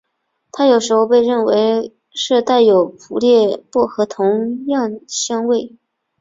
[0.51, 5.77] 它有时候被认为是带有和普列薄荷同样香味。